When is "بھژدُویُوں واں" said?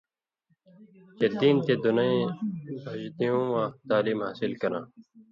2.83-3.67